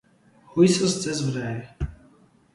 Հույսս 0.55 0.95
ձեզ 1.03 1.21
վրա 1.29 1.45
է: 1.53 1.61